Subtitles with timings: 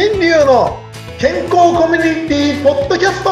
[0.00, 0.78] 新流の
[1.18, 3.30] 健康コミュニティポッドキャスト。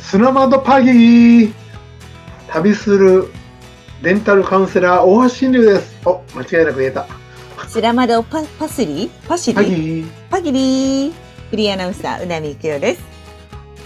[0.00, 1.52] スラマドパギー。
[2.48, 3.28] 旅する
[4.02, 6.00] デンタルカウンセラー大橋新流です。
[6.06, 7.06] お間違いなく言えた。
[7.68, 10.10] スラマドパパスリパシパギリー。
[10.30, 11.12] パギリー。
[11.50, 13.02] フリーアナウンサー、うなみゆきよです。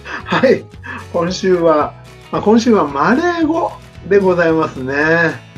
[0.05, 0.65] はい。
[1.13, 2.06] 今週は、
[2.37, 3.73] まあ、今週はマレー語
[4.11, 4.93] でございますね。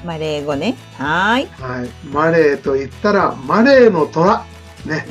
[0.05, 0.77] マレー語ね。
[0.97, 1.47] はーい。
[1.61, 4.45] はい、マレーと言ったらマレーの虎。
[4.87, 5.05] ね。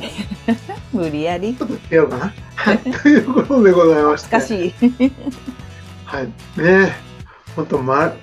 [0.94, 1.54] 無理やり。
[1.54, 2.32] ちょっと違うかな。
[2.56, 2.78] はい。
[3.02, 4.28] ということでございまして。
[4.28, 4.74] しかしい。
[6.06, 6.32] はい。
[6.58, 6.96] ね。
[7.54, 8.14] 本当まん？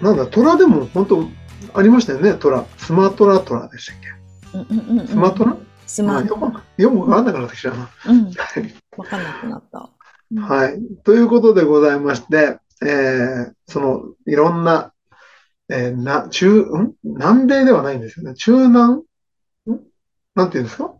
[0.00, 1.28] なんだ虎でも本当
[1.74, 2.32] ありましたよね。
[2.32, 2.64] 虎。
[2.78, 4.58] スマトラトラでしたっけ？
[4.58, 5.06] うんうんうんうん。
[5.06, 5.54] スマトラ、
[5.86, 7.90] スマまあ、よくわかんなくなってきたな。
[8.06, 8.24] うん。
[8.24, 8.74] はい。
[8.96, 9.90] わかんなくなった。
[10.36, 10.78] はい。
[11.04, 14.92] ということでございまして、えーその、いろんな、
[15.70, 16.94] えーな、中、ん？
[17.02, 18.34] 南米ではないんですよね。
[18.34, 18.98] 中南？
[18.98, 19.02] ん？
[20.34, 20.94] なんていうんですか？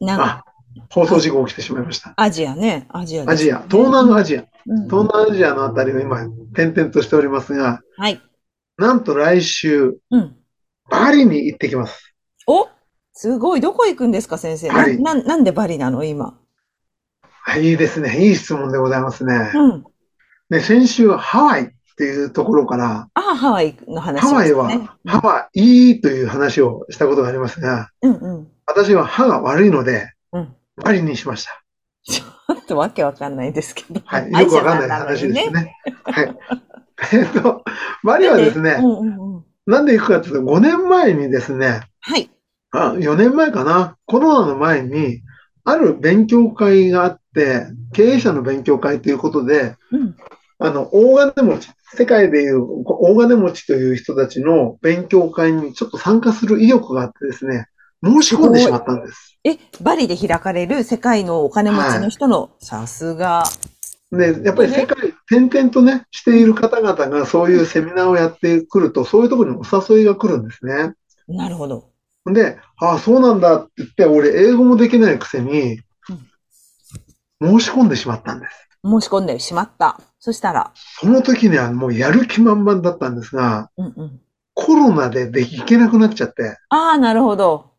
[0.00, 0.44] なんか、あ、
[0.90, 2.12] 放送事故起きてしまいました。
[2.16, 2.86] アジアね。
[2.90, 8.20] アジアですアジア、東南アジア、うん東南アジアのあたりを今、転々としておりますが、はい。
[8.76, 10.36] なんと来週、うん。
[10.90, 12.14] バリに行ってきます。
[12.46, 12.68] お？
[13.14, 13.60] すごい。
[13.60, 14.68] どこ行くんですか、先生。
[14.70, 16.38] バリな、ななんでバリなの、今？
[17.46, 18.26] は いいいですね。
[18.26, 19.52] いい質問でございますね。
[19.54, 19.84] うん。
[20.50, 28.48] で、先週、ハワイっていうところから、ああ、ハワイの話ハワイは、歯はいいという話をしたことがありますが、うんうん。
[28.66, 30.54] 私は歯が悪いので、うん。
[30.84, 31.62] バリにしました。
[32.04, 34.00] ちょっとわけわかんないですけど。
[34.04, 34.30] はい。
[34.30, 35.76] よくわかんない話ですね。
[36.04, 36.36] はい。
[37.12, 37.64] えっと、
[38.04, 38.82] バリはですね。
[39.66, 42.30] なんで行くかというと、5年前にですね、はい。
[42.72, 45.22] あ、4年前かな、コロナの前に、
[45.64, 47.25] ある勉強会があって、
[47.92, 50.16] 経営者の勉強会ということで、うん。
[50.58, 57.66] あの、大金持ち、世界でいう大金持ちという人たちの勉強会にちょっと参加する意欲があってですね、
[58.02, 59.38] 申し込んでしまったんです。
[59.44, 63.44] え、バリで開かれる世界のお金持ちの人の、さすが。
[64.10, 70.94] で、やっぱり世界転々とね、している方々がそういうセミナーをやってくると、そういうところにお誘いが来るんですね。
[71.28, 71.90] なるほど。
[72.26, 75.80] で、ああ、そうなんだって言って、俺英語もできないくせに、
[77.42, 78.68] 申し込んでしまったんです。
[78.84, 80.00] 申し込んでしまった。
[80.18, 84.20] そしたら、その時にはもうやる気満々だったんですが、うんうん。
[84.54, 87.72] コロナででき行けなくなっちゃって、ああ、なるほど。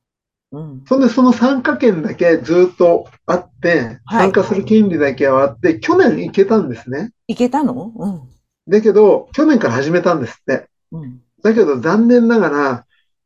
[0.51, 0.83] うん。
[0.87, 7.11] そんでその参加権だけずっとあって、はい参加する権利だけはあって、去年行けたんですね。
[7.27, 7.91] いけたの？
[7.95, 8.21] うん。
[8.67, 10.67] だけど、去年から始めたんですって。
[10.91, 11.21] うん。
[11.41, 12.85] だけど残念ながら、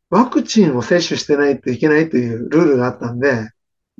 [0.09, 3.49] ワクチンを接種してないといけないというルールがあったんで、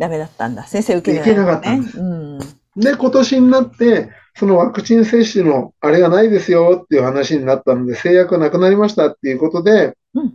[0.02, 0.66] ダメだったんだ。
[0.66, 2.40] 先生受けいけなかったんですうん。
[2.76, 10.34] で、今年になって、そのワクチン接種のあれがないですよっていう話になったので、制約がなくなりましたっていうことで、うん。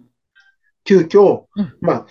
[0.84, 2.06] 急遽、うんまあ、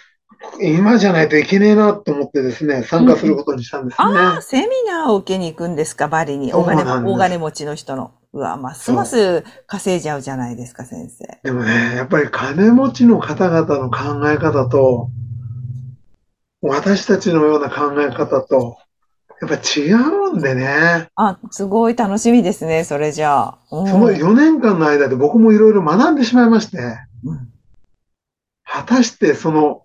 [0.62, 4.06] 今じゃないといけねえなと思ってですね、参加することにしたんですね。
[4.06, 6.54] ああ、セミナーを受けに行くんですか、バリに。
[6.54, 8.12] 大金大金持ちの人の。
[8.34, 11.40] うわ、ますます稼いじゃうじゃないですか、先生。
[11.42, 15.10] でもね、やっぱり金持ちの方々の考え方と、
[16.68, 18.78] 私たちのような考え方と、
[19.42, 21.10] やっぱ違うんでね。
[21.16, 23.58] あ、すごい楽しみですね、それじゃあ。
[23.72, 26.78] うんその4年間の間で僕もいろいろ学んでしまいまして、
[27.24, 27.52] うん
[28.68, 29.84] 果たしてその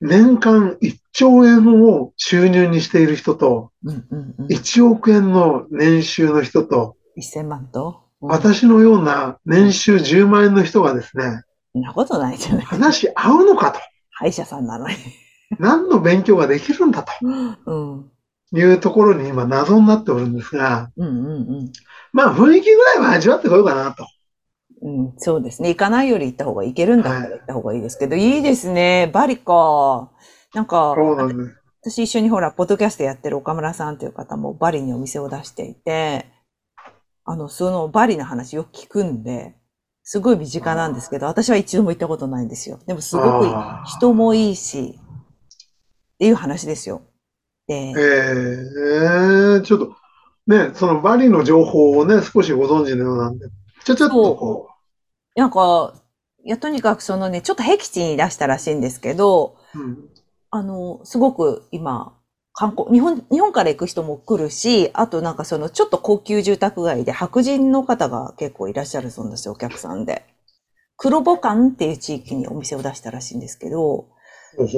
[0.00, 4.46] 年間1兆円を収入にしている人と、うんうんうん。
[4.46, 11.42] 1億円の年収の人と、1000万と、うん私のような年収10万円の人がですね、
[11.72, 12.64] そんなことないじゃない。
[12.64, 13.78] 話し合うのかと。
[14.10, 14.94] 歯医者さんなのに。
[15.58, 18.10] 何の勉強ができるんだうん。
[18.50, 21.72] というところに今謎になっておるんですが、うんうんうん。
[22.12, 24.06] まあ雰囲気ぐらいは味わってこようかなと。
[24.82, 25.70] うん、そうですね。
[25.70, 29.10] 行かないより行った方がいけるんだったら行った方がいいですけど、いいですね。
[29.12, 30.10] バリか。
[30.54, 31.56] なんか、そうなんです。
[31.82, 36.26] 私一緒にほら、ポッドキャストやってる岡村さんという方もバリにお店を出していて、
[37.24, 39.56] あの、そのバリの話よく聞くんで、
[40.02, 42.78] すごい身近なんですけど、私は一度も行ったことないんですよ。
[42.86, 43.46] でもすごく
[43.86, 45.00] 人もいいし、
[46.16, 47.02] っていう話ですよ。
[47.66, 49.96] で、ええちょっと、
[50.46, 53.46] ね、そのバリの情報をね、少しご存知のようなんで、
[53.84, 54.68] ちょちょっとこ
[55.34, 55.94] なんか、
[56.44, 60.08] いや、とにかくそのね、ちょっと僻地に出したらしいんですけど、う、うん、
[60.50, 62.16] あの、すごく今、
[62.52, 70.24] 観光、日本、日本から行く人も来るし、あとなんかそのちょっと高級住宅街で白人の方が結構いらっしゃるそうなんですよ、お客さんで。
[70.96, 74.08] 黒ボカンっていう地域にお店を出したらしいんですけど、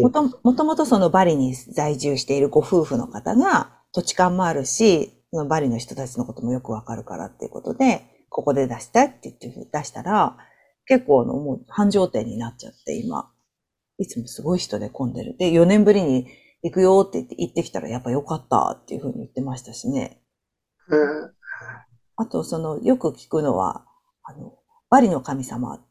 [0.00, 10.36] もともともとそのバリに在住しているご夫婦の方が土地勘もあるし、そのバリの人たちのこともよくわかるからっていうことで、ここで出したいって言って出したら、
[10.86, 13.30] 結構あの、もう繁盛店になっちゃって、今。
[14.00, 15.36] いつもすごい人で混んでる。
[15.36, 16.28] で、4年ぶりに
[16.62, 20.22] 行くよって言って行ってきたら、やっぱ良かったっていうふうに言ってましたしね。
[20.90, 21.38] えー
[22.20, 23.86] あと、その、よく聞くのは、
[24.24, 24.58] あの、
[24.90, 25.84] バリの神様って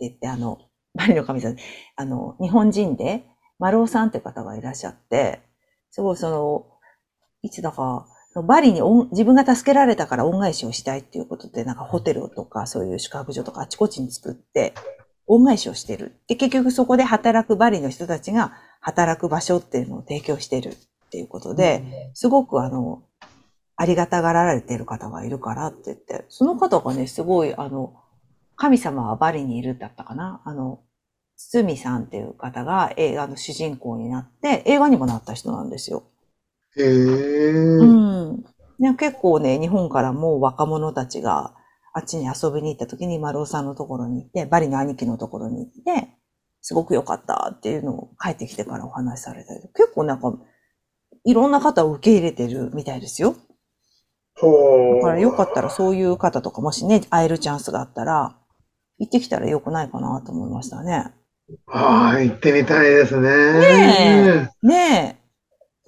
[0.00, 0.58] 言って、あの、
[0.96, 1.56] バリの神様、
[1.96, 3.24] あの、日本人で、
[3.58, 5.40] 丸尾さんって方がいらっしゃって、
[5.90, 6.66] すごいその、
[7.42, 8.06] いつだか、
[8.46, 8.82] バリに
[9.12, 14.74] 自分が助けられたから恩返しをしたいっていうことで、なんかホテルとかそういう宿泊所とかあちこちに作って、
[15.26, 16.20] 恩返しをしてる。
[16.28, 23.02] で、結局そこで働くバリの人たちが働く場所っていうのを提供してるっていうことで、すごくあの、
[23.76, 27.94] ありがたがられてる方がいるからって言って、その方がね、すごいあの、
[28.56, 30.80] 神様はバリにいるだったかなあの、
[31.36, 36.04] 堤さんっていう方が映画の主人公になって、映画にもなった人なんですよ。
[36.76, 38.44] えうーん。
[38.78, 41.54] ね結構ね、日本からも若者たちが
[41.92, 46.08] あっちに遊びに行った時に丸尾さんのところに行って、バリの兄貴のところに行って、
[46.60, 50.32] すごく良かったっていうのを帰ってきてからお話しされたり、結構なんか、
[51.24, 53.36] いろんな方を受け入れてるみたいですよ。
[54.34, 58.36] ほだからよかったらそういう方とかもしね、会えるチャンスがあったら、
[58.98, 61.12] 行ってきたらよくないかなと思いましたね。
[61.66, 63.30] ああ、行ってみたいですね。
[63.30, 65.18] ねね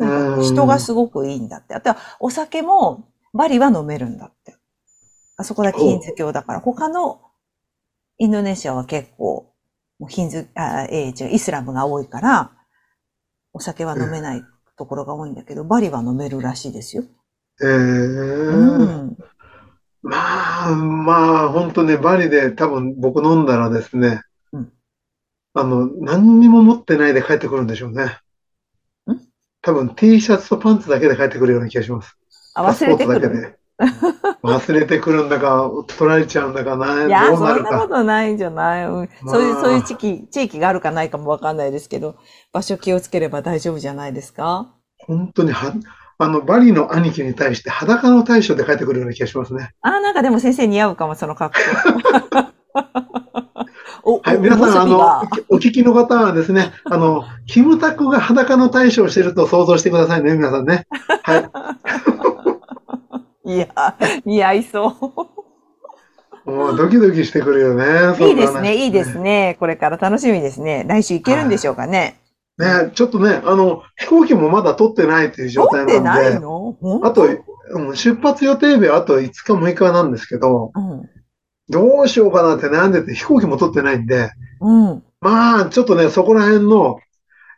[0.00, 0.04] え。
[0.04, 1.74] なんうんか人がすごくいいんだって。
[1.74, 4.56] あとはお酒もバリは飲めるんだって。
[5.36, 6.60] あそこだけヒンズ教だから。
[6.60, 7.20] 他の
[8.18, 9.52] インドネシアは結構、
[10.08, 12.52] ヒンズ、あ、えー違う、イスラムが多いから、
[13.52, 14.42] お酒は飲めない
[14.76, 17.04] ところが多いんだけど、バリは飲めるらしいですよ。
[17.60, 19.16] えーうん。
[20.02, 24.20] まあ、まあ、本当ね、バリで多分僕飲んだらですねうん、
[25.60, 28.04] あの、何にも持ってないで帰ってくるんでしょうね。
[28.04, 28.08] ん？
[29.62, 32.16] 多分 T シャツとパンツだけで帰ってくるような気がします。
[32.54, 33.58] あ、忘れてくる？
[34.42, 37.88] 忘れてくるんだか、取られちゃうんだかな、いや、そんなこか。
[37.88, 42.16] とないんじゃない、うんまあそういう、そういう地域、地域があるかないかもわかんないですけど、
[42.52, 44.74] 場所気をつければ大丈夫じゃないですか？
[45.06, 45.74] 本当には、
[46.18, 49.70] あの、バリの兄貴に対して裸の対処で帰ってくるような気がしますね。
[49.82, 51.56] あ、なんかでも先生似合うかも、その格
[52.74, 53.17] 好。
[54.08, 54.98] お、はい、お皆さん、あの
[55.50, 60.86] お聞きの方はですね、あの、キムタクが裸の対処をしていると想像してくださいね、皆さんね。
[61.24, 61.36] は
[63.44, 63.54] い。
[63.54, 63.68] いや、
[64.24, 65.28] 似合いそ
[66.46, 66.50] う。
[66.50, 67.84] もうドキドキしてくるよね。
[68.26, 69.22] いいですね、いいですね。
[69.22, 69.56] ね。
[69.60, 70.86] これから楽しみですね。
[70.88, 72.18] 来週行けるんでしょうかね。
[72.56, 77.24] ね、ちょっとね、あの、飛行機もまだ取ってないという状態取ってないなんで、の本あと、
[77.70, 81.17] うん出発予定日はあと5日6日なんですけど、うん。
[81.68, 84.30] どうしようかなって悩んでて飛行機も取ってないんで、
[84.60, 85.02] うん。
[85.20, 86.98] まあ、ちょっとね、そこら辺の、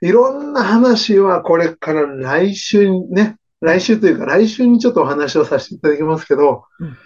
[0.03, 6.97] いろんな話はこれから来週にね、来週というか来週にちょっとお話をさせていただきますけど、うん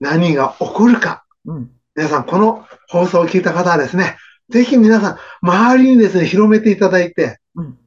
[0.00, 1.24] 何が起こるか。
[1.44, 1.70] うん。
[1.94, 4.16] 皆さん、この放送を聞いた方はですね、
[4.48, 7.78] ぜひ皆さん、周りにですね、広めていただいて、うん。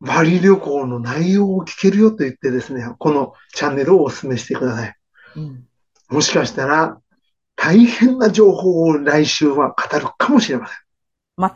[0.00, 4.94] バリ旅行の内容を聞けるよと言ってですね、このチャンネルをお勧めしてください。
[5.36, 5.66] うん。
[6.08, 7.00] もしかしたら、
[7.60, 10.78] 大変な情報を来週は語るかもしれません。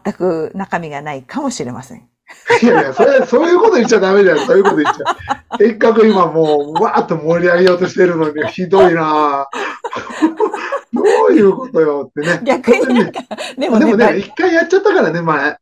[0.04, 2.08] 全く中身がないかもしれません。
[2.62, 4.38] いやいや、それ、そういうこと言っちゃダメじゃん。
[4.40, 5.56] そういうこと言っちゃ。
[5.58, 9.46] せっかく今もう、わーっと盛り上げようとしてるのに、ひどいなぁ
[10.92, 12.40] どういうことよってね。
[12.44, 13.20] 逆になんか、
[13.56, 15.56] でもね、でもね、一回やっちゃったからね、前。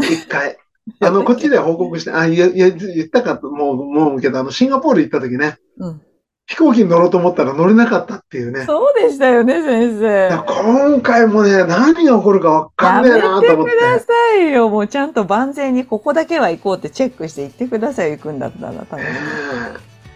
[0.00, 0.56] 一回。
[1.00, 6.02] あの、こっちで報告して、あ、いや、いや、言ったかと、もう、もうけど、あの、シンガポール行った時ね、うん。
[6.50, 8.64] 飛行機に乗ろうと思ったら乗れなかったっていうね。
[8.66, 10.42] そうでしたよね、先生。
[10.62, 13.72] 今回もね、何が起こるかわかやんねえめてなと思って。
[13.72, 14.68] くださいよ。
[14.68, 18.72] もうちゃんと万全にここだけは行こうってチェックして行ってください、行くんだったら。
[18.72, 19.04] 多分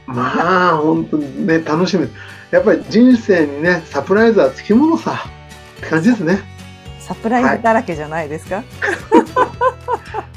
[0.07, 2.09] まあ、本当にね、楽しみ。
[2.51, 5.13] やっぱり人生にね、サプライズはつきものさ。
[5.79, 6.41] って感じですね。
[6.99, 8.65] サプライズだらけじゃないですか、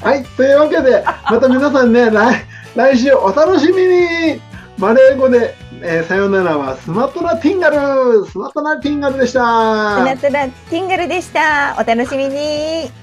[0.00, 0.22] はい。
[0.22, 4.40] というわけで、また皆さんね、来、来週お楽しみに
[4.78, 11.76] マレー語で、えーさよならはスマトラティンガルスマトラティンガルでしたスマトラティンガルでした。
[11.78, 12.97] お楽しみに。